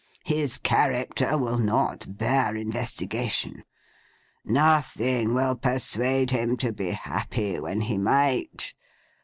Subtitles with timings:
[0.25, 3.63] His character will not bear investigation.
[4.43, 8.73] Nothing will persuade him to be happy when he might.